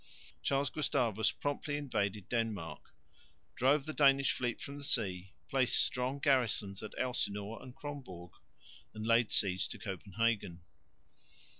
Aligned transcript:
Charles 0.41 0.71
Gustavus 0.71 1.29
promptly 1.29 1.77
invaded 1.77 2.27
Denmark, 2.27 2.91
drove 3.53 3.85
the 3.85 3.93
Danish 3.93 4.31
fleet 4.31 4.59
from 4.59 4.79
the 4.79 4.83
sea, 4.83 5.35
placed 5.47 5.79
strong 5.79 6.17
garrisons 6.17 6.81
at 6.81 6.95
Elsinore 6.97 7.61
and 7.61 7.75
Kronborg, 7.75 8.31
and 8.95 9.05
laid 9.05 9.31
siege 9.31 9.67
to 9.67 9.77
Copenhagen. 9.77 10.61